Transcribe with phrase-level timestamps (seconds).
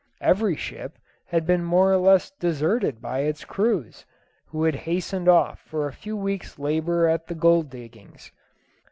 [0.21, 0.97] Every ship
[1.27, 4.03] had been more or less deserted by its crews,
[4.47, 8.31] who had hastened off for a few weeks' labour at the gold diggings.